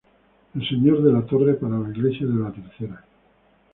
El 0.55 0.67
"Señor 0.67 1.03
de 1.03 1.11
la 1.11 1.21
Torre", 1.27 1.53
para 1.53 1.77
la 1.77 1.89
iglesia 1.91 2.25
de 2.25 2.33
la 2.33 2.51
Tercera. 2.51 3.05